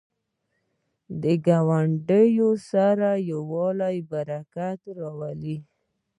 ګاونډي 1.45 2.27
سره 2.69 3.09
یووالی، 3.29 3.97
برکت 4.11 4.79
راولي 4.97 5.57